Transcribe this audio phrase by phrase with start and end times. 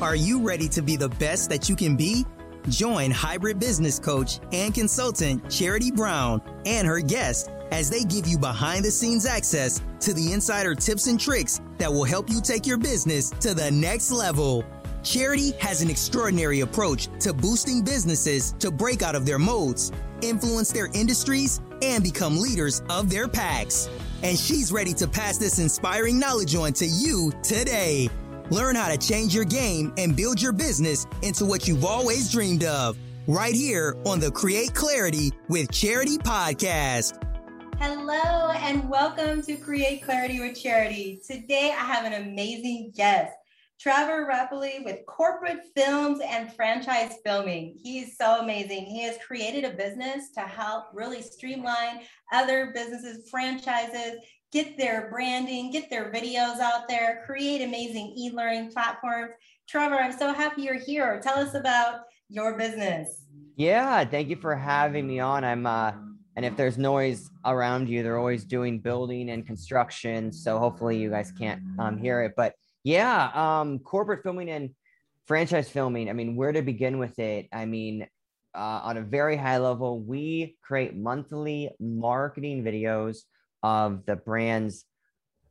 [0.00, 2.24] Are you ready to be the best that you can be?
[2.70, 8.38] Join hybrid business coach and consultant Charity Brown and her guest as they give you
[8.38, 12.66] behind the scenes access to the insider tips and tricks that will help you take
[12.66, 14.64] your business to the next level.
[15.02, 20.72] Charity has an extraordinary approach to boosting businesses to break out of their modes, influence
[20.72, 23.90] their industries, and become leaders of their packs.
[24.22, 28.08] And she's ready to pass this inspiring knowledge on to you today.
[28.50, 32.64] Learn how to change your game and build your business into what you've always dreamed
[32.64, 32.98] of.
[33.28, 37.22] Right here on the Create Clarity with Charity podcast.
[37.78, 41.20] Hello, and welcome to Create Clarity with Charity.
[41.24, 43.32] Today, I have an amazing guest,
[43.78, 47.78] Trevor Rappleye with Corporate Films and Franchise Filming.
[47.80, 48.84] He is so amazing.
[48.84, 52.00] He has created a business to help really streamline
[52.32, 54.16] other businesses, franchises,
[54.52, 59.30] get their branding, get their videos out there, create amazing e learning platforms.
[59.68, 61.20] Trevor, I'm so happy you're here.
[61.22, 63.26] Tell us about your business.
[63.56, 65.44] Yeah, thank you for having me on.
[65.44, 65.92] I'm, uh,
[66.36, 70.32] and if there's noise around you, they're always doing building and construction.
[70.32, 72.32] So hopefully you guys can't um, hear it.
[72.36, 74.70] But yeah, um, corporate filming and
[75.26, 76.08] franchise filming.
[76.08, 77.48] I mean, where to begin with it?
[77.52, 78.06] I mean,
[78.54, 83.18] uh, on a very high level, we create monthly marketing videos
[83.62, 84.84] of the brand's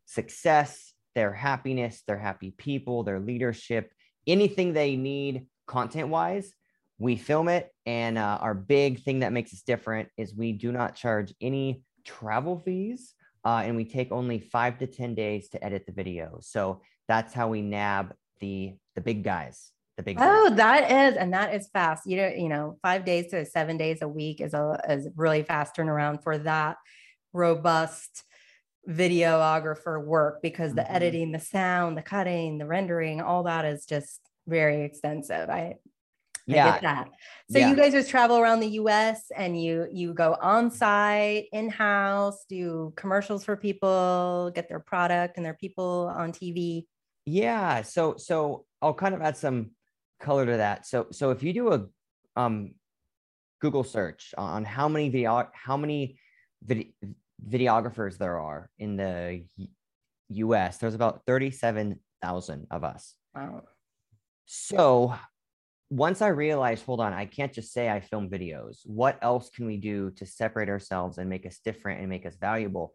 [0.05, 3.91] success, their happiness, their happy people, their leadership,
[4.27, 6.53] anything they need content wise.
[6.97, 7.69] We film it.
[7.85, 11.83] And uh, our big thing that makes us different is we do not charge any
[12.03, 13.13] travel fees.
[13.45, 16.39] Uh, and we take only five to 10 days to edit the video.
[16.41, 19.71] So that's how we nab the the big guys.
[19.97, 20.57] The big oh, guys.
[20.57, 22.03] that is, and that is fast.
[22.05, 25.43] You know, you know, five days to seven days a week is a is really
[25.43, 26.77] fast turnaround for that
[27.33, 28.23] robust
[28.87, 30.95] videographer work because the mm-hmm.
[30.95, 35.49] editing, the sound, the cutting, the rendering, all that is just very extensive.
[35.49, 35.75] I
[36.47, 36.67] yeah.
[36.67, 37.09] I get that.
[37.51, 37.69] So yeah.
[37.69, 42.93] you guys just travel around the US and you you go on site, in-house, do
[42.95, 46.85] commercials for people, get their product and their people on TV.
[47.25, 47.83] Yeah.
[47.83, 49.71] So so I'll kind of add some
[50.19, 50.87] color to that.
[50.87, 51.85] So so if you do a
[52.35, 52.73] um
[53.61, 56.17] Google search on how many video how many
[56.63, 56.93] vid-
[57.47, 59.43] videographers there are in the
[60.29, 60.77] US.
[60.77, 63.15] There's about 37,000 of us.
[63.35, 63.63] Wow.
[64.45, 65.15] So
[65.89, 68.79] once I realized, hold on, I can't just say I film videos.
[68.85, 72.35] What else can we do to separate ourselves and make us different and make us
[72.35, 72.93] valuable?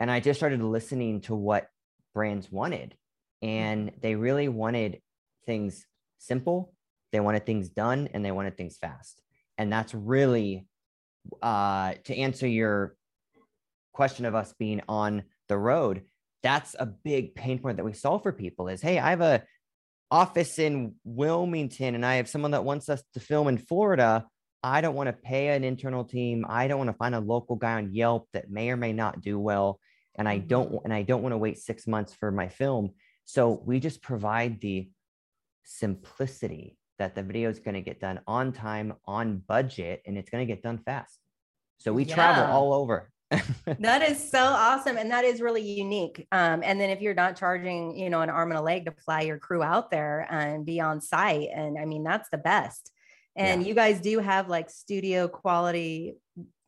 [0.00, 1.68] And I just started listening to what
[2.14, 2.96] brands wanted.
[3.42, 5.00] And they really wanted
[5.46, 5.86] things
[6.18, 6.72] simple,
[7.10, 9.20] they wanted things done, and they wanted things fast.
[9.58, 10.66] And that's really
[11.42, 12.96] uh, to answer your
[13.92, 16.02] question of us being on the road
[16.42, 19.42] that's a big pain point that we solve for people is hey i have a
[20.10, 24.26] office in wilmington and i have someone that wants us to film in florida.
[24.62, 26.46] I don't want to pay an internal team.
[26.48, 29.20] I don't want to find a local guy on yelp that may or may not
[29.20, 29.80] do well.
[30.14, 30.84] And i don't mm-hmm.
[30.84, 32.90] and i don't want to wait six months for my film.
[33.24, 34.90] So we just provide the
[35.64, 40.30] simplicity that the video is going to get done on time on budget and it's
[40.30, 41.18] going to get done fast.
[41.78, 42.14] So we yeah.
[42.14, 43.10] travel all over
[43.78, 47.36] that is so awesome and that is really unique um, and then if you're not
[47.36, 50.66] charging you know an arm and a leg to fly your crew out there and
[50.66, 52.92] be on site and i mean that's the best
[53.36, 53.68] and yeah.
[53.68, 56.14] you guys do have like studio quality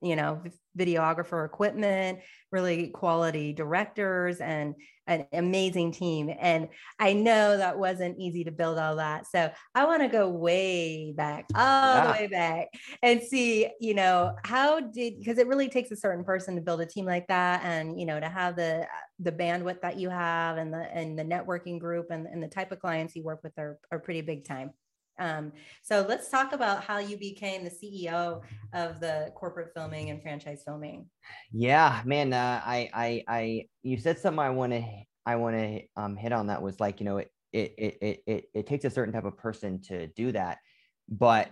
[0.00, 0.42] you know
[0.78, 2.18] videographer equipment
[2.50, 4.74] really quality directors and
[5.06, 9.84] an amazing team and i know that wasn't easy to build all that so i
[9.84, 12.06] want to go way back all yeah.
[12.06, 12.68] the way back
[13.02, 16.80] and see you know how did because it really takes a certain person to build
[16.80, 18.86] a team like that and you know to have the
[19.20, 22.72] the bandwidth that you have and the and the networking group and, and the type
[22.72, 24.70] of clients you work with are, are pretty big time
[25.18, 25.52] um,
[25.82, 28.42] so let's talk about how you became the CEO
[28.72, 31.06] of the corporate filming and franchise filming.
[31.52, 32.32] Yeah, man.
[32.32, 34.84] Uh, I, I, I, you said something I want to,
[35.26, 38.44] I want to um, hit on that was like, you know, it, it, it, it,
[38.52, 40.58] it takes a certain type of person to do that.
[41.08, 41.50] But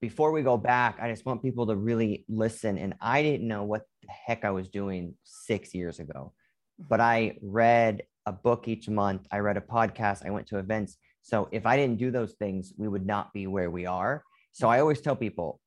[0.00, 2.78] before we go back, I just want people to really listen.
[2.78, 6.32] And I didn't know what the heck I was doing six years ago,
[6.78, 9.26] but I read a book each month.
[9.30, 10.26] I read a podcast.
[10.26, 13.46] I went to events so if I didn't do those things, we would not be
[13.46, 14.24] where we are.
[14.52, 15.60] So I always tell people,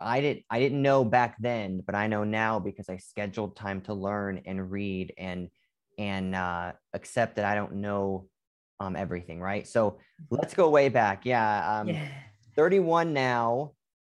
[0.00, 3.82] I didn't I didn't know back then, but I know now because I scheduled time
[3.82, 5.48] to learn and read and
[5.98, 8.26] and uh, accept that I don't know
[8.80, 9.40] um, everything.
[9.40, 9.68] Right.
[9.68, 9.98] So
[10.30, 11.26] let's go way back.
[11.26, 11.80] Yeah.
[11.80, 12.08] Um, yeah.
[12.56, 13.72] 31 now.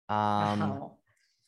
[0.09, 0.93] Um, wow.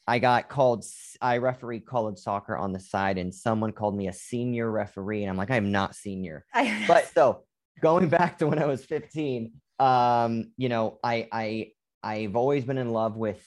[0.07, 0.87] I got called,
[1.21, 5.23] I referee college soccer on the side, and someone called me a senior referee.
[5.23, 6.47] And I'm like, I'm not senior.
[6.55, 7.43] I but so
[7.81, 11.73] going back to when I was 15, um, you know, I I
[12.03, 13.45] I've always been in love with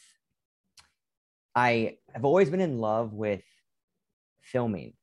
[1.56, 3.44] I have always been in love with
[4.42, 4.94] filming.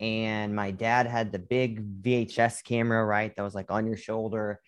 [0.00, 3.34] And my dad had the big VHS camera, right?
[3.34, 4.60] That was like on your shoulder.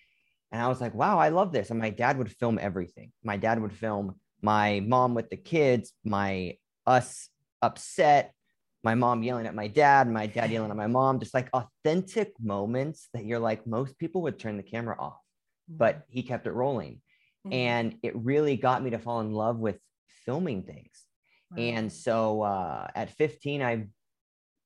[0.50, 1.70] And I was like, wow, I love this.
[1.70, 3.12] And my dad would film everything.
[3.22, 7.28] My dad would film my mom with the kids, my us
[7.62, 8.34] upset,
[8.82, 12.32] my mom yelling at my dad, my dad yelling at my mom, just like authentic
[12.40, 15.20] moments that you're like, most people would turn the camera off,
[15.68, 16.12] but mm-hmm.
[16.12, 17.00] he kept it rolling.
[17.46, 17.52] Mm-hmm.
[17.52, 19.78] And it really got me to fall in love with
[20.24, 21.04] filming things.
[21.50, 21.62] Wow.
[21.62, 23.86] And so uh, at 15, I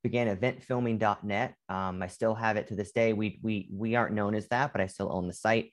[0.03, 1.55] began eventfilming.net.
[1.67, 3.11] Um, I still have it to this day.
[3.13, 5.71] We, we, we aren't known as that, but I still own the site.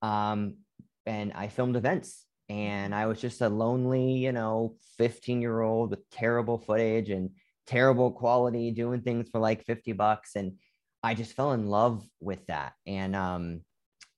[0.00, 0.56] Um,
[1.04, 5.90] and I filmed events and I was just a lonely, you know, 15 year old
[5.90, 7.30] with terrible footage and
[7.66, 10.36] terrible quality doing things for like 50 bucks.
[10.36, 10.54] And
[11.02, 12.72] I just fell in love with that.
[12.86, 13.60] And um,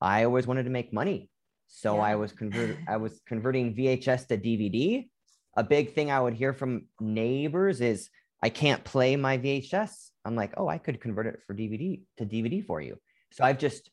[0.00, 1.30] I always wanted to make money.
[1.68, 2.02] So yeah.
[2.02, 5.08] I was convert I was converting VHS to DVD.
[5.56, 8.08] A big thing I would hear from neighbors is
[8.42, 10.10] I can't play my VHS.
[10.24, 12.98] I'm like, oh, I could convert it for DVD to DVD for you.
[13.32, 13.90] So I've just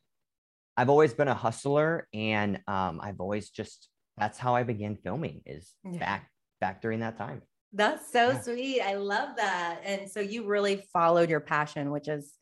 [0.77, 5.41] I've always been a hustler and um, I've always just that's how I began filming
[5.45, 5.99] is yeah.
[5.99, 7.41] back back during that time.
[7.73, 8.41] That's so yeah.
[8.41, 8.81] sweet.
[8.81, 9.81] I love that.
[9.85, 12.33] And so you really followed your passion, which is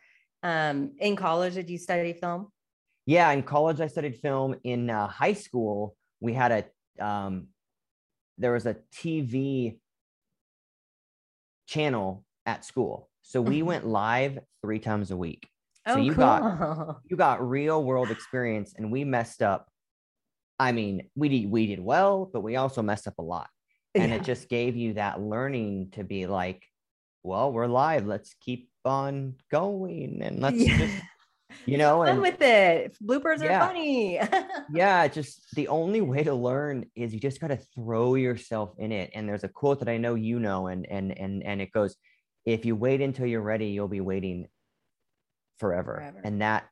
[0.43, 1.53] um, in college.
[1.53, 2.47] Did you study film?
[3.05, 4.55] Yeah, in college I studied film.
[4.63, 6.51] In uh, high school, we had
[6.99, 7.47] a um,
[8.37, 9.77] there was a TV
[11.67, 13.67] channel at school, so we mm-hmm.
[13.67, 15.47] went live three times a week.
[15.87, 16.23] So oh, you cool.
[16.23, 19.69] got you got real world experience, and we messed up
[20.59, 23.49] I mean, we did we did well, but we also messed up a lot.
[23.95, 24.17] And yeah.
[24.17, 26.63] it just gave you that learning to be like,
[27.23, 28.05] well, we're live.
[28.05, 30.77] Let's keep on going and let's yeah.
[30.77, 30.93] just
[31.65, 33.57] you know and with it bloopers yeah.
[33.57, 34.19] are funny
[34.73, 38.91] yeah just the only way to learn is you just got to throw yourself in
[38.91, 41.71] it and there's a quote that i know you know and and and and it
[41.73, 41.97] goes
[42.45, 44.47] if you wait until you're ready you'll be waiting
[45.59, 46.21] forever, forever.
[46.23, 46.65] and that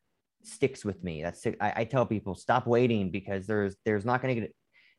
[0.44, 1.22] sticks with me.
[1.22, 4.56] That's I, I tell people stop waiting because there's there's not going to get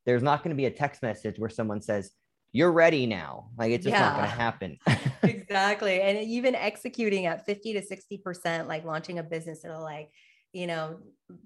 [0.09, 2.13] there's not going to be a text message where someone says
[2.53, 3.51] you're ready now.
[3.59, 4.01] Like it's just yeah.
[4.01, 4.79] not going to happen.
[5.23, 6.01] exactly.
[6.01, 10.09] And even executing at 50 to 60%, like launching a business that'll like,
[10.55, 10.99] you know,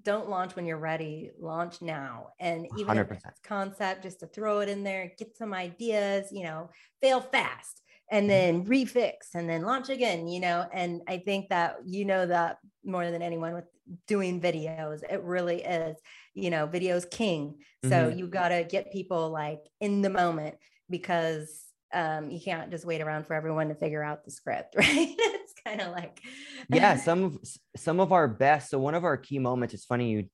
[0.03, 2.29] don't launch when you're ready, launch now.
[2.39, 3.01] And even 100%.
[3.01, 6.69] if it's concept, just to throw it in there, get some ideas, you know,
[7.01, 7.81] fail fast
[8.11, 8.63] and mm-hmm.
[8.63, 10.65] then refix and then launch again, you know.
[10.71, 13.65] And I think that you know that more than anyone with
[14.07, 15.01] doing videos.
[15.09, 15.97] It really is,
[16.33, 17.55] you know, videos king.
[17.83, 18.17] So mm-hmm.
[18.17, 20.55] you got to get people like in the moment
[20.89, 25.15] because um, you can't just wait around for everyone to figure out the script, right?
[25.17, 26.21] it's kind of like
[26.69, 27.37] yeah, some of
[27.75, 28.69] some of our best.
[28.69, 29.73] So one of our key moments.
[29.73, 30.25] It's funny you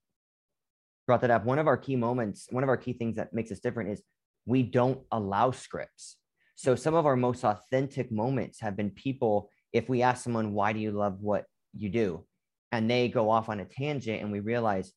[1.06, 1.44] brought that up.
[1.44, 4.02] One of our key moments, one of our key things that makes us different is
[4.46, 6.16] we don't allow scripts.
[6.56, 9.50] So some of our most authentic moments have been people.
[9.72, 11.44] If we ask someone, "Why do you love what
[11.74, 12.24] you do?"
[12.72, 14.92] and they go off on a tangent and we realize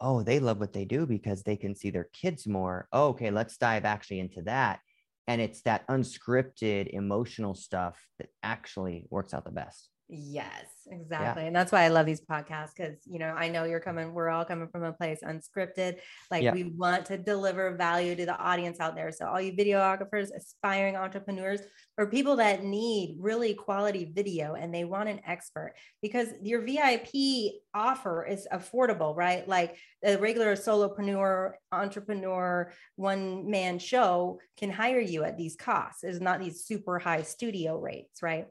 [0.00, 3.30] oh they love what they do because they can see their kids more oh, okay
[3.30, 4.80] let's dive actually into that.
[5.28, 11.42] And it's that unscripted emotional stuff that actually works out the best Yes, exactly.
[11.42, 11.46] Yeah.
[11.48, 14.28] And that's why I love these podcasts because, you know, I know you're coming, we're
[14.28, 15.96] all coming from a place unscripted.
[16.30, 16.52] Like yeah.
[16.52, 19.10] we want to deliver value to the audience out there.
[19.10, 21.60] So, all you videographers, aspiring entrepreneurs,
[21.98, 27.54] or people that need really quality video and they want an expert because your VIP
[27.74, 29.46] offer is affordable, right?
[29.48, 36.04] Like a regular solopreneur, entrepreneur, one man show can hire you at these costs.
[36.04, 38.46] It's not these super high studio rates, right?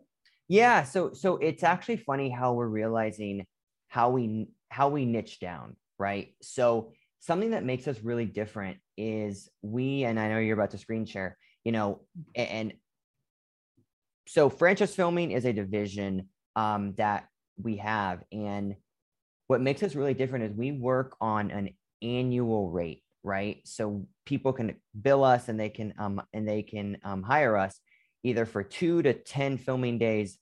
[0.47, 3.45] Yeah, so so it's actually funny how we're realizing
[3.87, 6.33] how we how we niche down, right?
[6.41, 10.77] So something that makes us really different is we and I know you're about to
[10.77, 12.01] screen share, you know,
[12.35, 12.73] and
[14.27, 17.27] so franchise filming is a division um, that
[17.61, 18.75] we have and
[19.47, 21.69] what makes us really different is we work on an
[22.01, 26.97] annual rate right so people can bill us and they can um and they can
[27.03, 27.79] um, hire us
[28.25, 30.39] either for two to 10 filming days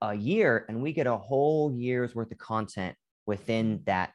[0.00, 2.96] a year and we get a whole year's worth of content
[3.26, 4.12] within that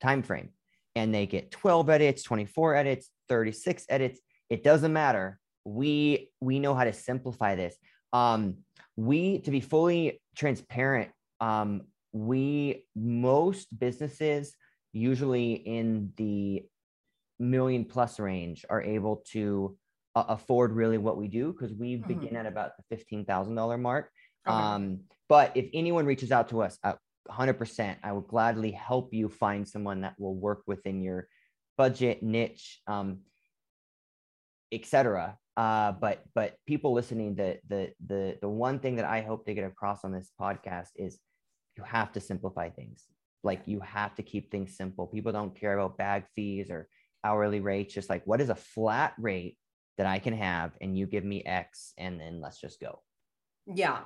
[0.00, 0.50] time frame
[0.94, 4.20] and they get 12 edits 24 edits 36 edits.
[4.48, 5.40] It doesn't matter.
[5.64, 7.76] We we know how to simplify this.
[8.12, 8.58] Um
[8.94, 11.10] we to be fully transparent
[11.40, 14.54] um we most businesses
[14.92, 16.64] usually in the
[17.40, 19.76] million plus range are able to
[20.16, 22.08] uh, afford really what we do because we mm-hmm.
[22.08, 24.10] begin at about the $15,000 mark.
[24.48, 24.56] Okay.
[24.56, 26.94] Um, but if anyone reaches out to us, uh,
[27.30, 27.96] 100%.
[28.02, 31.28] I will gladly help you find someone that will work within your
[31.76, 33.20] budget, niche, um,
[34.72, 35.36] etc.
[35.56, 39.54] Uh, but but people listening, the the the the one thing that I hope to
[39.54, 41.18] get across on this podcast is
[41.76, 43.04] you have to simplify things.
[43.42, 45.06] Like you have to keep things simple.
[45.06, 46.88] People don't care about bag fees or
[47.24, 47.94] hourly rates.
[47.94, 49.56] Just like what is a flat rate
[49.96, 53.02] that I can have, and you give me X, and then let's just go.
[53.66, 54.00] Yeah,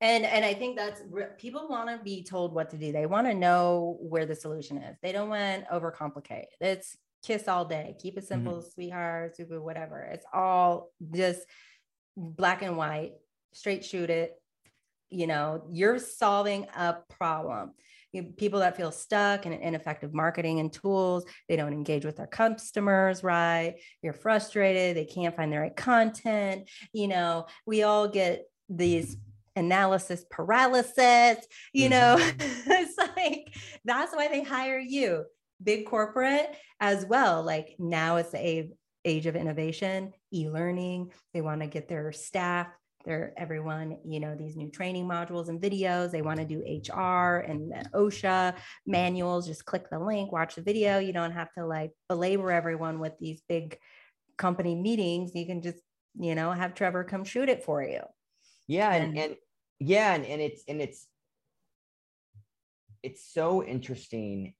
[0.00, 1.02] and and i think that's
[1.38, 2.92] people want to be told what to do.
[2.92, 4.96] They want to know where the solution is.
[5.02, 6.46] They don't want to overcomplicate.
[6.60, 7.96] It's kiss all day.
[8.00, 8.68] Keep it simple mm-hmm.
[8.74, 10.00] sweetheart super whatever.
[10.00, 11.40] It's all just
[12.16, 13.12] black and white
[13.52, 14.34] straight shoot it.
[15.08, 17.72] You know you're solving a problem
[18.22, 23.22] people that feel stuck in ineffective marketing and tools they don't engage with their customers
[23.22, 29.16] right you're frustrated they can't find the right content you know we all get these
[29.56, 31.38] analysis paralysis
[31.72, 32.70] you know mm-hmm.
[32.72, 33.54] it's like
[33.84, 35.24] that's why they hire you
[35.62, 38.70] big corporate as well like now it's the
[39.04, 42.66] age of innovation e-learning they want to get their staff
[43.06, 46.58] their everyone you know these new training modules and videos they want to do
[46.92, 48.54] hr and osha
[48.86, 50.98] manuals just click the link watch the video.
[50.98, 53.78] You don't have to like belabor everyone with these big
[54.36, 55.32] company meetings.
[55.34, 55.78] You can just
[56.18, 58.00] you know have trevor come shoot it for you.
[58.66, 59.36] Yeah and, and
[59.78, 61.06] yeah and, and it's and it's
[63.02, 64.54] it's so interesting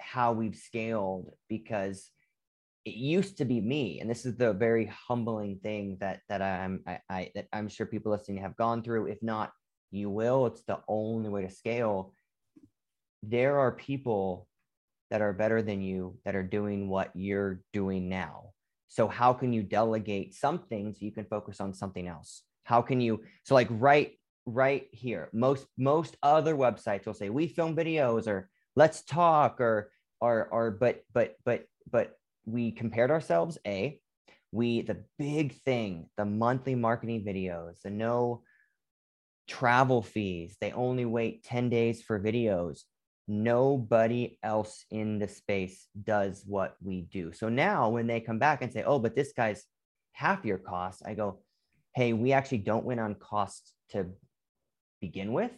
[0.00, 2.10] how we've scaled because
[2.84, 6.82] it used to be me and this is the very humbling thing that that i'm
[6.86, 9.06] I, I that i'm sure people listening have gone through.
[9.06, 9.52] If not
[9.90, 10.46] you will.
[10.46, 12.14] It's the only way to scale.
[13.22, 14.46] There are people
[15.10, 18.50] that are better than you that are doing what you're doing now.
[18.88, 22.42] So how can you delegate something so you can focus on something else?
[22.64, 24.12] How can you so like right
[24.46, 29.90] right here most most other websites will say we film videos or let's talk or
[30.20, 32.16] or or but but but but
[32.50, 33.98] we compared ourselves a
[34.52, 38.42] we the big thing the monthly marketing videos the no
[39.48, 42.80] travel fees they only wait 10 days for videos
[43.28, 48.62] nobody else in the space does what we do so now when they come back
[48.62, 49.64] and say oh but this guy's
[50.12, 51.38] half your cost i go
[51.94, 54.06] hey, we actually don't win on cost to
[55.00, 55.50] begin with.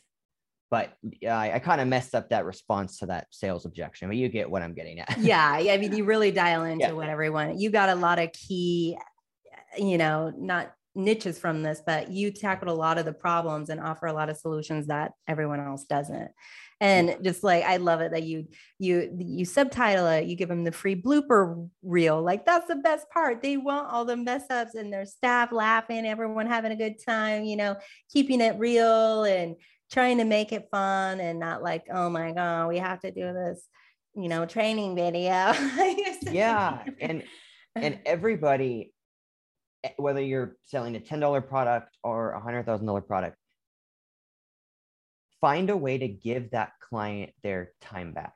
[0.72, 0.94] But
[1.28, 4.50] I, I kind of messed up that response to that sales objection, but you get
[4.50, 5.18] what I'm getting at.
[5.20, 5.50] yeah.
[5.52, 6.92] I mean, you really dial into yeah.
[6.92, 8.96] what everyone, you got a lot of key,
[9.52, 13.68] eh, you know, not niches from this, but you tackled a lot of the problems
[13.68, 16.30] and offer a lot of solutions that everyone else doesn't
[16.82, 18.44] and just like i love it that you
[18.80, 23.08] you you subtitle it you give them the free blooper reel like that's the best
[23.10, 26.96] part they want all the mess ups and their staff laughing everyone having a good
[27.04, 27.76] time you know
[28.10, 29.54] keeping it real and
[29.92, 33.32] trying to make it fun and not like oh my god we have to do
[33.32, 33.68] this
[34.14, 35.52] you know training video.
[36.30, 37.24] Yeah and
[37.76, 38.92] and everybody
[39.84, 43.36] eh, whether you're selling a $10 product or a $100000 product
[45.40, 48.34] find a way to give that client their time back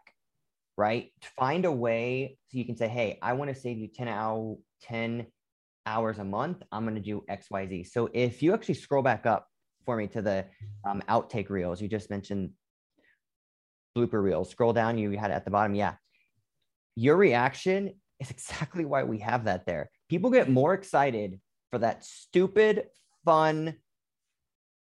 [0.78, 1.10] right?
[1.38, 4.56] Find a way so you can say hey i want to save you 10 hour
[4.82, 5.26] 10
[5.86, 6.62] hours a month.
[6.72, 9.48] I'm going to do xyz so if you actually scroll back up
[9.86, 10.44] for me to the
[10.86, 11.80] um, outtake reels.
[11.80, 12.50] You just mentioned
[13.96, 14.50] blooper reels.
[14.50, 15.74] Scroll down you had it at the bottom.
[15.74, 15.94] Yeah.
[16.96, 19.88] Your reaction is exactly why we have that there.
[20.10, 21.40] People get more excited
[21.70, 22.88] for that stupid
[23.24, 23.76] fun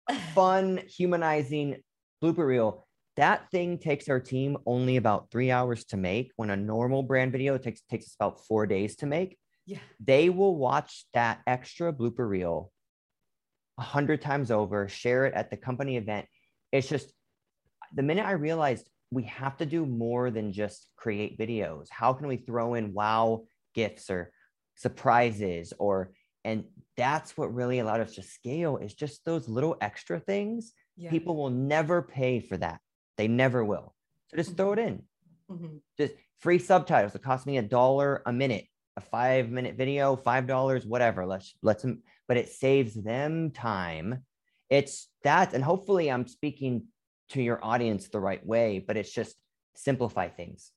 [0.35, 1.77] fun humanizing
[2.23, 2.85] blooper reel,
[3.17, 7.31] that thing takes our team only about three hours to make when a normal brand
[7.31, 9.37] video takes takes us about four days to make.
[9.65, 9.79] Yeah.
[9.99, 12.71] They will watch that extra blooper reel
[13.81, 16.27] a hundred times over, share it at the company event.
[16.71, 17.11] It's just
[17.95, 21.87] the minute I realized we have to do more than just create videos.
[21.89, 24.31] How can we throw in wow gifts or
[24.75, 26.11] surprises or
[26.43, 26.63] and
[26.95, 31.09] that's what really allowed us to scale is just those little extra things yeah.
[31.09, 32.79] people will never pay for that.
[33.17, 33.95] They never will.
[34.27, 35.01] So just throw it in.
[35.49, 35.77] Mm-hmm.
[35.97, 37.15] Just free subtitles.
[37.15, 38.65] It costs me a dollar a minute,
[39.01, 41.25] a five minute video, five dollars, whatever.
[41.25, 44.23] Let's let's them, but it saves them time.
[44.69, 46.85] It's that, and hopefully I'm speaking
[47.29, 49.35] to your audience the right way, but it's just
[49.75, 50.71] simplify things.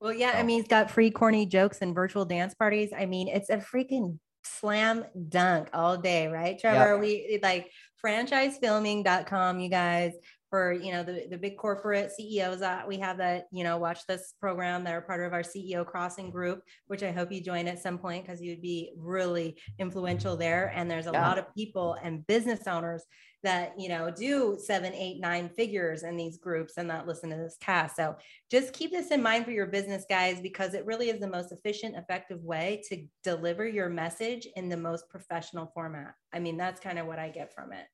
[0.00, 0.38] Well, yeah, so.
[0.38, 2.90] I mean, he's got free corny jokes and virtual dance parties.
[2.96, 6.92] I mean, it's a freaking slam dunk all day, right, Trevor?
[6.92, 7.00] Yep.
[7.00, 7.70] We like
[8.04, 10.12] franchisefilming.com, you guys,
[10.54, 14.06] for you know the, the big corporate CEOs that we have that you know watch
[14.06, 17.66] this program that are part of our CEO crossing group, which I hope you join
[17.66, 20.72] at some point because you'd be really influential there.
[20.72, 21.26] And there's a yeah.
[21.26, 23.02] lot of people and business owners
[23.42, 27.36] that you know do seven eight nine figures in these groups and not listen to
[27.36, 28.16] this cast so
[28.50, 31.52] just keep this in mind for your business guys because it really is the most
[31.52, 36.80] efficient effective way to deliver your message in the most professional format i mean that's
[36.80, 37.84] kind of what i get from it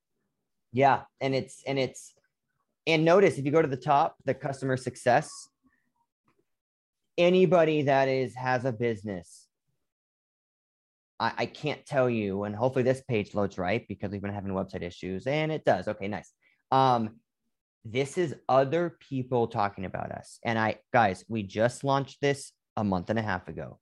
[0.73, 2.15] yeah and it's and it's
[2.87, 5.31] and notice if you go to the top the customer success
[7.19, 9.49] anybody that is has a business
[11.21, 14.53] I, I can't tell you, and hopefully this page loads right because we've been having
[14.53, 15.87] website issues, and it does.
[15.87, 16.33] Okay, nice.
[16.73, 17.21] Um,
[17.85, 20.39] this is other people talking about us.
[20.45, 23.79] And I, guys, we just launched this a month and a half ago.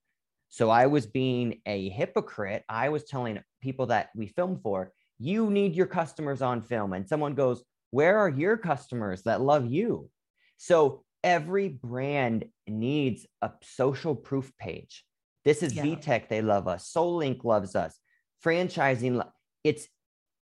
[0.51, 2.65] So I was being a hypocrite.
[2.69, 6.93] I was telling people that we film for, you need your customers on film.
[6.93, 10.11] And someone goes, Where are your customers that love you?
[10.57, 15.05] So every brand needs a social proof page.
[15.45, 15.85] This is yeah.
[15.85, 16.29] VTech.
[16.29, 16.93] They love us.
[16.95, 17.99] SoulLink loves us.
[18.45, 19.25] Franchising.
[19.65, 19.89] It's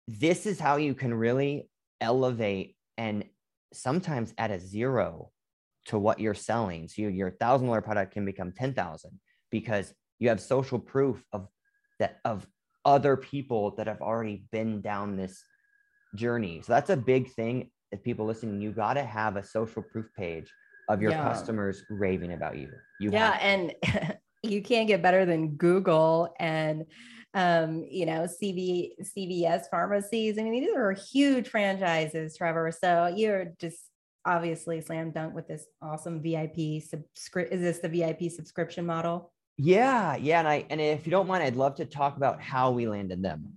[0.08, 1.70] this is how you can really
[2.02, 3.24] elevate and
[3.72, 5.32] sometimes add a zero
[5.86, 6.88] to what you're selling.
[6.88, 9.20] So you, your thousand dollar product can become 10,000
[9.52, 11.48] because you have social proof of
[12.00, 12.48] that of
[12.86, 15.44] other people that have already been down this
[16.16, 16.62] journey.
[16.64, 17.70] So that's a big thing.
[17.92, 20.52] If people listening, you got to have a social proof page
[20.90, 21.24] of your yeah.
[21.24, 22.70] customers raving about you.
[23.00, 23.74] You yeah, and
[24.44, 26.86] you can't get better than Google and
[27.34, 30.40] um, you know, CV, CVS pharmacies.
[30.40, 32.72] I mean, these are huge franchises, Trevor.
[32.72, 33.78] So you're just
[34.26, 37.54] obviously slam dunk with this awesome VIP subscript.
[37.54, 39.32] Is this the VIP subscription model?
[39.58, 40.40] Yeah, yeah.
[40.40, 43.22] And I and if you don't mind, I'd love to talk about how we landed
[43.22, 43.54] them.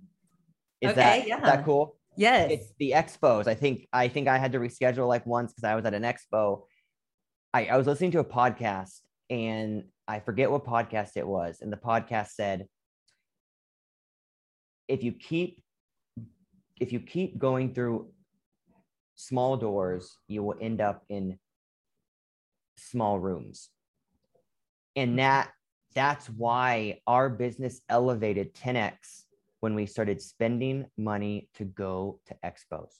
[0.81, 1.37] Is okay, that, yeah.
[1.37, 1.97] Is that cool?
[2.15, 2.51] Yes.
[2.51, 3.47] It's the expos.
[3.47, 6.03] I think I think I had to reschedule like once because I was at an
[6.03, 6.63] expo.
[7.53, 11.59] I, I was listening to a podcast and I forget what podcast it was.
[11.61, 12.67] And the podcast said,
[14.87, 15.63] if you keep
[16.79, 18.11] if you keep going through
[19.15, 21.39] small doors, you will end up in
[22.77, 23.69] small rooms.
[24.95, 25.17] And hmm.
[25.17, 25.51] that
[25.95, 29.22] that's why our business elevated 10x
[29.63, 32.91] when we started spending money to go to expos.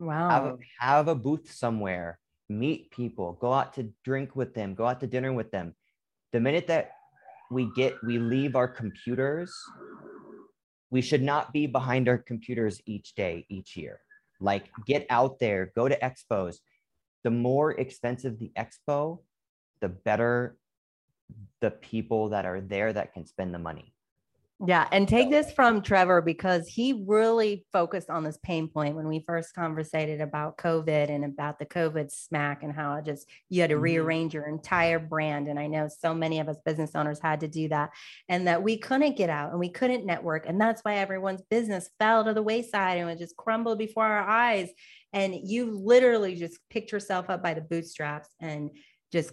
[0.00, 0.30] Wow.
[0.30, 5.00] Have, have a booth somewhere, meet people, go out to drink with them, go out
[5.00, 5.74] to dinner with them
[6.36, 6.90] the minute that
[7.50, 9.50] we get we leave our computers
[10.90, 14.00] we should not be behind our computers each day each year
[14.38, 16.56] like get out there go to expos
[17.24, 19.20] the more expensive the expo
[19.80, 20.58] the better
[21.62, 23.94] the people that are there that can spend the money
[24.64, 29.06] yeah, and take this from Trevor because he really focused on this pain point when
[29.06, 33.60] we first conversated about COVID and about the COVID smack and how it just you
[33.60, 33.82] had to mm-hmm.
[33.82, 35.48] rearrange your entire brand.
[35.48, 37.90] And I know so many of us business owners had to do that,
[38.30, 41.90] and that we couldn't get out and we couldn't network, and that's why everyone's business
[41.98, 44.70] fell to the wayside and it just crumbled before our eyes.
[45.12, 48.70] And you literally just picked yourself up by the bootstraps and
[49.12, 49.32] just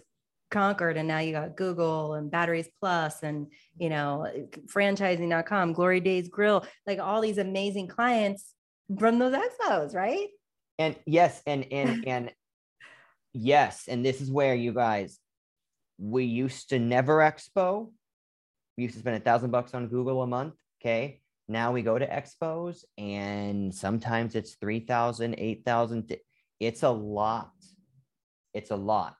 [0.54, 4.26] conquered and now you got google and batteries plus and you know
[4.66, 8.54] franchising.com glory days grill like all these amazing clients
[8.98, 10.28] from those expos right?
[10.78, 12.32] And yes and and and
[13.32, 15.18] yes and this is where you guys
[15.98, 17.90] we used to never expo.
[18.76, 21.20] We used to spend a thousand bucks on google a month okay?
[21.48, 26.16] Now we go to expos and sometimes it's 3000 8000
[26.60, 27.50] it's a lot.
[28.54, 29.16] It's a lot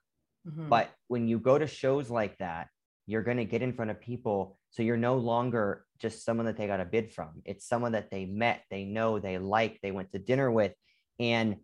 [0.46, 0.68] Mm-hmm.
[0.68, 2.68] But when you go to shows like that,
[3.06, 4.58] you're going to get in front of people.
[4.70, 7.42] So you're no longer just someone that they got a bid from.
[7.44, 10.72] It's someone that they met, they know, they like, they went to dinner with.
[11.18, 11.56] And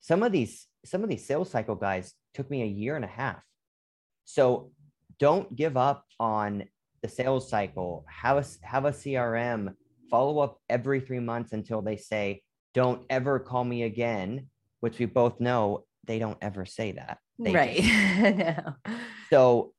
[0.00, 3.08] some of these, some of these sales cycle guys took me a year and a
[3.08, 3.42] half.
[4.24, 4.72] So
[5.18, 6.64] don't give up on
[7.02, 8.04] the sales cycle.
[8.08, 9.74] Have a, have a CRM,
[10.10, 12.42] follow up every three months until they say,
[12.74, 14.48] don't ever call me again,
[14.80, 17.18] which we both know they don't ever say that.
[17.40, 17.82] Right.
[18.36, 18.74] no.
[19.30, 19.72] So,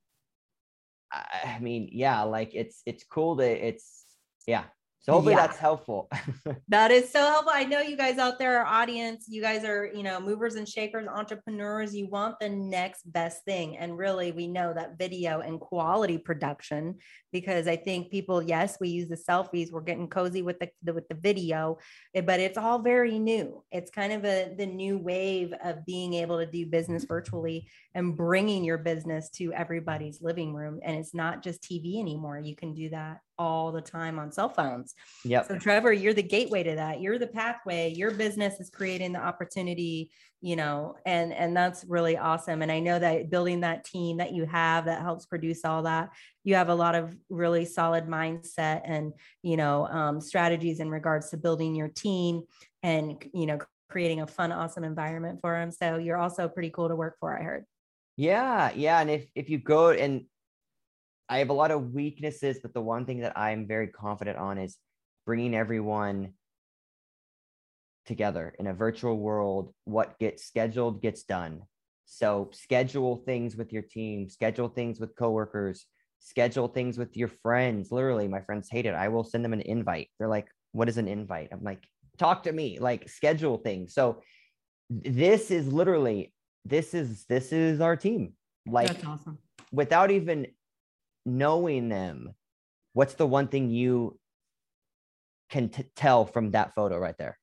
[1.12, 4.06] I mean, yeah, like it's it's cool that it's
[4.47, 4.63] yeah
[5.02, 5.48] so hopefully yeah.
[5.48, 6.12] that's helpful.
[6.68, 7.52] that is so helpful.
[7.56, 10.70] I know you guys out there, our audience, you guys are, you know, movers and
[10.70, 11.96] shakers, entrepreneurs.
[11.96, 13.78] You want the next best thing.
[13.78, 17.00] And really, we know that video and quality production,
[17.34, 20.94] because I think people, yes, we use the selfies, we're getting cozy with the, the
[20.94, 21.80] with the video,
[22.14, 23.64] eh, but it's all very new.
[23.72, 28.16] It's kind of a the new wave of being able to do business virtually and
[28.16, 30.80] bringing your business to everybody's living room.
[30.84, 32.38] And it's not just TV anymore.
[32.38, 34.94] You can do that all the time on cell phones.
[35.24, 35.44] Yeah.
[35.44, 37.02] So Trevor, you're the gateway to that.
[37.02, 37.94] You're the pathway.
[37.94, 42.62] Your business is creating the opportunity, you know, and and that's really awesome.
[42.62, 46.10] And I know that building that team that you have that helps produce all that,
[46.44, 49.13] you have a lot of really solid mindset and
[49.44, 52.44] you know um, strategies in regards to building your team
[52.84, 53.60] and you know
[53.91, 55.72] creating a fun, awesome environment for them.
[55.72, 57.38] So you're also pretty cool to work for.
[57.38, 57.65] I heard.
[58.17, 60.26] Yeah, yeah, and if if you go and
[61.32, 64.58] I have a lot of weaknesses, but the one thing that I'm very confident on
[64.58, 64.78] is
[65.26, 66.34] bringing everyone
[68.06, 69.74] together in a virtual world.
[69.86, 71.62] What gets scheduled gets done.
[72.04, 75.86] So schedule things with your team, schedule things with coworkers,
[76.20, 77.94] schedule things with your friends.
[77.94, 78.94] Literally, my friends hate it.
[78.94, 80.10] I will send them an invite.
[80.20, 83.94] They're like, "What is an invite?" I'm like, "Talk to me." Like schedule things.
[83.94, 84.22] So
[84.89, 86.34] this is literally
[86.65, 88.34] this is this is our team.
[88.67, 89.38] Like That's awesome.
[89.72, 90.48] without even
[91.26, 92.34] knowing them,
[92.94, 94.20] what's the one thing you
[95.50, 97.38] can t- tell from that photo right there?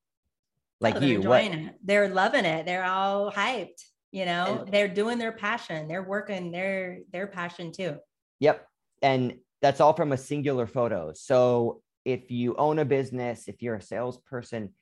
[0.81, 1.45] Like Oh, you, what?
[1.45, 1.75] it.
[1.85, 2.67] They're loving it.
[2.67, 3.83] They're all hyped.
[4.11, 5.87] You know, And- they're doing their passion.
[5.89, 7.99] They're working their their passion too.
[8.41, 8.67] Yep.
[9.03, 11.13] And that's all from a singular photo.
[11.13, 14.73] So if you own a business, if you're a salesperson,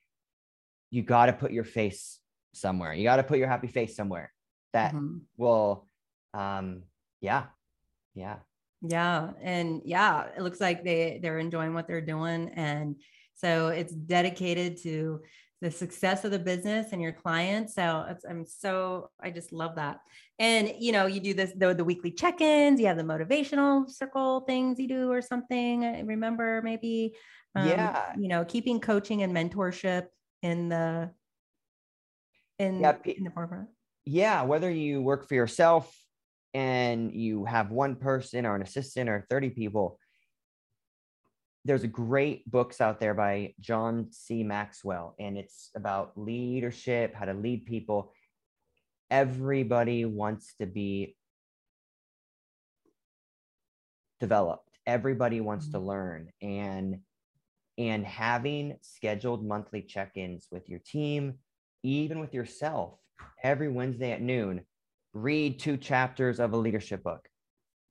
[0.91, 2.21] you got to put your face
[2.53, 2.93] somewhere.
[2.95, 4.33] You got to put your happy face somewhere
[4.73, 5.23] that Mhm.
[5.37, 5.89] will,
[6.33, 6.85] um,
[7.21, 7.47] yeah,
[8.15, 8.39] yeah.
[8.88, 12.96] Yeah, and yeah, it looks like they they're enjoying what they're doing, and
[13.35, 15.20] so it's dedicated to
[15.62, 17.75] the success of the business and your clients.
[17.75, 20.01] So it's, I'm so I just love that.
[20.38, 22.79] And you know, you do this the, the weekly check-ins.
[22.79, 25.85] You have the motivational circle things you do or something.
[25.85, 27.14] I remember maybe,
[27.55, 28.12] um, Yeah.
[28.18, 30.09] You know, keeping coaching and mentorship
[30.42, 31.11] in the
[32.59, 33.68] in Yeah, in the forefront.
[34.05, 35.94] yeah, whether you work for yourself
[36.57, 39.99] and you have one person or an assistant or 30 people,
[41.66, 44.42] there's a great books out there by John C.
[44.42, 48.11] Maxwell, and it's about leadership, how to lead people.
[49.11, 51.14] Everybody wants to be
[54.19, 54.79] developed.
[54.87, 55.87] Everybody wants to mm-hmm.
[55.87, 57.01] learn and
[57.77, 61.35] and having scheduled monthly check-ins with your team,
[61.83, 62.99] even with yourself,
[63.42, 64.62] every Wednesday at noon,
[65.16, 67.26] read two chapters of a leadership book.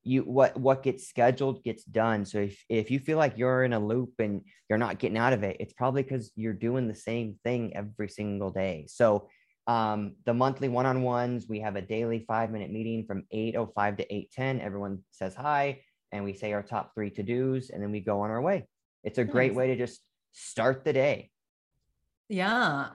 [0.03, 2.25] You what what gets scheduled gets done.
[2.25, 5.33] So if if you feel like you're in a loop and you're not getting out
[5.33, 8.85] of it, it's probably because you're doing the same thing every single day.
[8.87, 9.29] So
[9.67, 14.61] um, the monthly one-on-ones, we have a daily five-minute meeting from 8:05 to 8:10.
[14.61, 18.29] Everyone says hi, and we say our top three to-dos, and then we go on
[18.29, 18.67] our way.
[19.03, 20.01] It's a great way to just
[20.33, 21.31] start the day.
[22.29, 22.89] Yeah.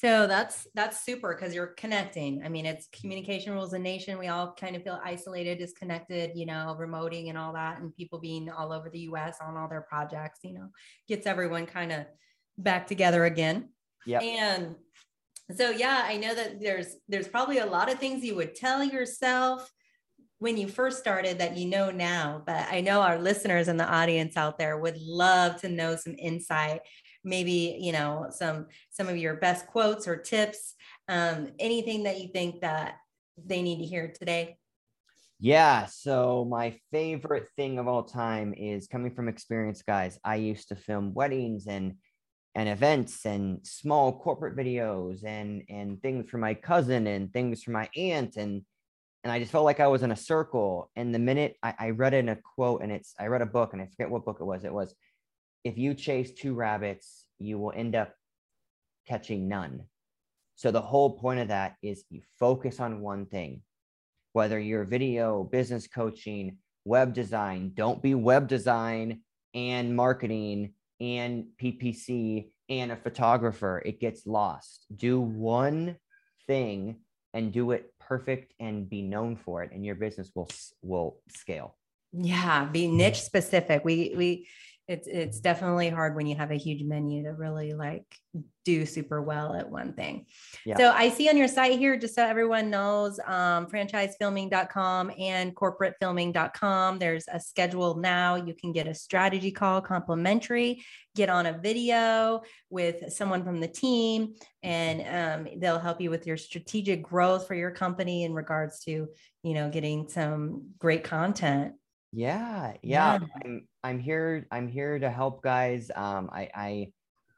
[0.00, 2.44] So that's that's super because you're connecting.
[2.44, 4.16] I mean, it's communication rules a nation.
[4.16, 8.20] We all kind of feel isolated, disconnected, you know, remoting and all that, and people
[8.20, 10.68] being all over the US on all their projects, you know,
[11.08, 12.06] gets everyone kind of
[12.56, 13.70] back together again.
[14.06, 14.20] Yeah.
[14.20, 14.76] And
[15.56, 18.84] so yeah, I know that there's there's probably a lot of things you would tell
[18.84, 19.68] yourself
[20.38, 23.92] when you first started that you know now, but I know our listeners and the
[23.92, 26.82] audience out there would love to know some insight
[27.24, 30.74] maybe you know some some of your best quotes or tips
[31.08, 32.96] um, anything that you think that
[33.44, 34.56] they need to hear today
[35.40, 35.86] Yeah.
[35.86, 40.18] So my favorite thing of all time is coming from experience, guys.
[40.24, 41.94] I used to film weddings and
[42.54, 47.70] and events and small corporate videos and and things for my cousin and things for
[47.70, 48.62] my aunt and
[49.24, 50.90] and I just felt like I was in a circle.
[50.96, 53.72] And the minute I, I read in a quote and it's I read a book
[53.72, 54.64] and I forget what book it was.
[54.64, 54.94] It was
[55.64, 58.14] if you chase two rabbits, you will end up
[59.06, 59.84] catching none.
[60.56, 63.62] So the whole point of that is you focus on one thing
[64.32, 69.20] whether you're video, business coaching, web design, don't be web design
[69.54, 73.82] and marketing and PPC and a photographer.
[73.84, 74.86] It gets lost.
[74.94, 75.96] Do one
[76.46, 76.96] thing
[77.34, 80.48] and do it perfect and be known for it and your business will
[80.82, 81.76] will scale.
[82.12, 84.48] yeah be niche specific we we
[84.88, 88.06] it's it's definitely hard when you have a huge menu to really like
[88.64, 90.26] do super well at one thing.
[90.64, 90.76] Yeah.
[90.76, 96.98] so i see on your site here just so everyone knows um, franchisefilming.com and corporatefilming.com
[96.98, 98.36] there's a schedule now.
[98.36, 100.82] You can get a strategy call complimentary
[101.14, 106.26] get on a video with someone from the team and um, they'll help you with
[106.26, 109.08] your strategic growth for your company in regards to
[109.42, 111.74] you know getting some great content
[112.12, 113.18] Yeah, yeah.
[113.20, 113.26] Yeah.
[113.44, 114.46] I'm I'm here.
[114.50, 115.90] I'm here to help guys.
[115.94, 116.92] Um, I I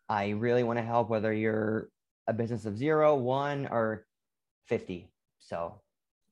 [0.09, 1.89] I really want to help whether you're
[2.27, 4.07] a business of zero, one, or
[4.67, 5.09] fifty.
[5.39, 5.81] So,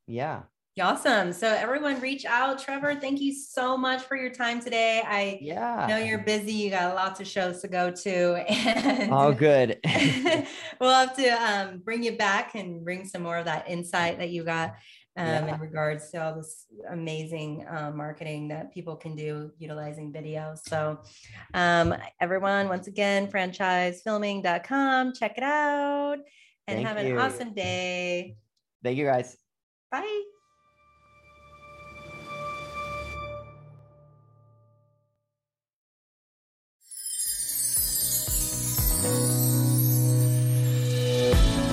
[0.07, 0.43] yeah.
[0.81, 1.33] Awesome.
[1.33, 2.61] So everyone reach out.
[2.61, 5.03] Trevor, thank you so much for your time today.
[5.05, 5.87] I yeah.
[5.89, 6.53] know you're busy.
[6.53, 8.45] You got lots of shows to go to.
[8.79, 9.79] And oh, good.
[10.81, 14.31] we'll have to um, bring you back and bring some more of that insight that
[14.31, 14.75] you got
[15.19, 15.55] um, yeah.
[15.55, 20.55] in regards to all this amazing uh, marketing that people can do utilizing video.
[20.55, 21.01] So
[21.55, 26.19] um, everyone, once again, franchisefilming.com, check it out
[26.69, 27.15] and Thank have you.
[27.15, 28.37] an awesome day.
[28.83, 29.37] Thank you guys.
[29.91, 30.23] Bye.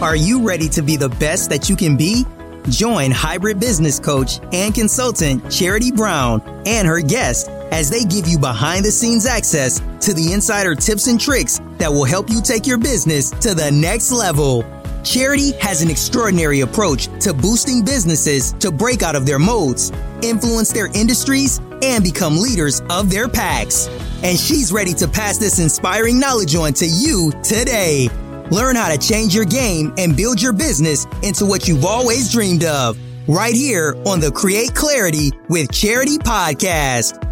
[0.01, 2.25] Are you ready to be the best that you can be?
[2.69, 8.39] Join hybrid business coach and consultant Charity Brown and her guest as they give you
[8.39, 12.65] behind the scenes access to the insider tips and tricks that will help you take
[12.65, 14.63] your business to the next level.
[15.03, 19.91] Charity has an extraordinary approach to boosting businesses to break out of their modes,
[20.23, 23.87] influence their industries, and become leaders of their packs.
[24.23, 28.09] And she's ready to pass this inspiring knowledge on to you today.
[28.51, 32.63] Learn how to change your game and build your business into what you've always dreamed
[32.63, 32.97] of.
[33.27, 37.24] Right here on the Create Clarity with Charity podcast.